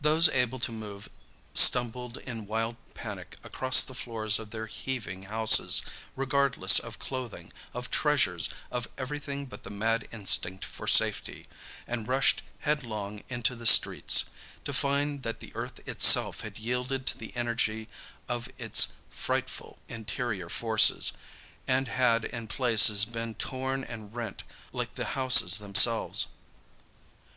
[0.00, 1.08] Those able to move
[1.52, 5.82] stumbled in wild panic across the floors of their heaving houses,
[6.14, 11.48] regardless of clothing, of treasures, of everything but the mad instinct for safety,
[11.88, 14.26] and rushed headlong into the streets,
[14.64, 17.88] to find that the earth itself had yielded to the energy
[18.28, 21.14] of its frightful interior forces
[21.66, 26.28] and had in places been torn and rent like the houses themselves.